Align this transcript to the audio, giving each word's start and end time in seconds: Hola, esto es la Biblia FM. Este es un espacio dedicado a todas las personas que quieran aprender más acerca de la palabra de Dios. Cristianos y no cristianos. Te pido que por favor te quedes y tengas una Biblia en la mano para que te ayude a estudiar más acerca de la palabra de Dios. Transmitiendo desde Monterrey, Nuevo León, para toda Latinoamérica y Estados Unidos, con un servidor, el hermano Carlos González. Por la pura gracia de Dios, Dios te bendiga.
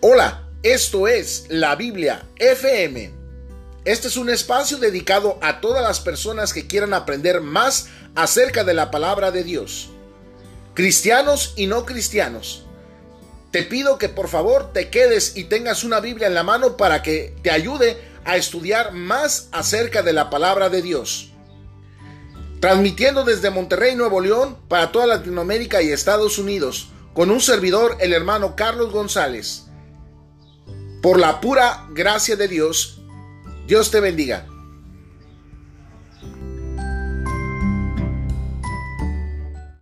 Hola, 0.00 0.46
esto 0.62 1.08
es 1.08 1.46
la 1.48 1.74
Biblia 1.74 2.22
FM. 2.36 3.10
Este 3.84 4.06
es 4.06 4.16
un 4.16 4.30
espacio 4.30 4.78
dedicado 4.78 5.40
a 5.42 5.60
todas 5.60 5.82
las 5.82 5.98
personas 5.98 6.52
que 6.52 6.68
quieran 6.68 6.94
aprender 6.94 7.40
más 7.40 7.88
acerca 8.14 8.62
de 8.62 8.74
la 8.74 8.92
palabra 8.92 9.32
de 9.32 9.42
Dios. 9.42 9.90
Cristianos 10.74 11.52
y 11.56 11.66
no 11.66 11.84
cristianos. 11.84 12.64
Te 13.50 13.64
pido 13.64 13.98
que 13.98 14.08
por 14.08 14.28
favor 14.28 14.72
te 14.72 14.88
quedes 14.88 15.36
y 15.36 15.44
tengas 15.44 15.82
una 15.82 15.98
Biblia 15.98 16.28
en 16.28 16.34
la 16.34 16.44
mano 16.44 16.76
para 16.76 17.02
que 17.02 17.34
te 17.42 17.50
ayude 17.50 18.00
a 18.24 18.36
estudiar 18.36 18.92
más 18.92 19.48
acerca 19.50 20.02
de 20.02 20.12
la 20.12 20.30
palabra 20.30 20.68
de 20.68 20.80
Dios. 20.80 21.32
Transmitiendo 22.60 23.24
desde 23.24 23.50
Monterrey, 23.50 23.96
Nuevo 23.96 24.20
León, 24.20 24.58
para 24.68 24.92
toda 24.92 25.08
Latinoamérica 25.08 25.82
y 25.82 25.90
Estados 25.90 26.38
Unidos, 26.38 26.90
con 27.14 27.32
un 27.32 27.40
servidor, 27.40 27.96
el 27.98 28.12
hermano 28.12 28.54
Carlos 28.54 28.92
González. 28.92 29.67
Por 31.02 31.20
la 31.20 31.40
pura 31.40 31.86
gracia 31.90 32.34
de 32.34 32.48
Dios, 32.48 33.00
Dios 33.66 33.90
te 33.90 34.00
bendiga. 34.00 34.46